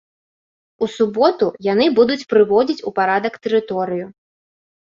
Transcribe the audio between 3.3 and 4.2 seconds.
тэрыторыю.